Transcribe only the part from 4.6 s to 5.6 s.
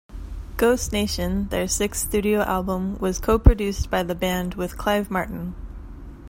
Clive Martin.